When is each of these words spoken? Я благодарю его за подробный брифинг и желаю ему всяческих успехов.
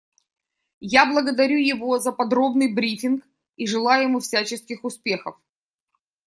Я 0.93 1.05
благодарю 1.05 1.59
его 1.59 1.99
за 1.99 2.11
подробный 2.11 2.73
брифинг 2.73 3.23
и 3.55 3.67
желаю 3.67 4.05
ему 4.05 4.19
всяческих 4.19 4.83
успехов. 4.83 5.39